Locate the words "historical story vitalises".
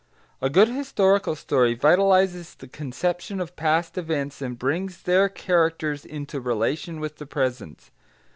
0.67-2.57